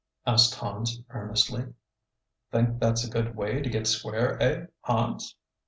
asked 0.25 0.55
Hans 0.55 0.99
earnestly. 1.11 1.75
"Think 2.51 2.79
that's 2.79 3.03
a 3.03 3.07
good 3.11 3.35
way 3.35 3.61
to 3.61 3.69
get 3.69 3.85
square, 3.85 4.41
eh, 4.41 4.65
Hans?" 4.79 5.35